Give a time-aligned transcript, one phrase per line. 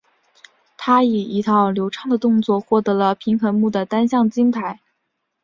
[0.77, 4.79] 她以一套流畅的动作获得了平衡木的单项金牌。